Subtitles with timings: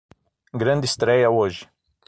[0.61, 1.69] Grande estréia hoje